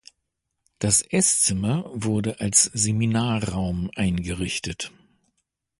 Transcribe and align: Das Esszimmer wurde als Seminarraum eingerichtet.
Das 0.79 1.03
Esszimmer 1.03 1.87
wurde 1.93 2.39
als 2.39 2.63
Seminarraum 2.63 3.91
eingerichtet. 3.95 4.91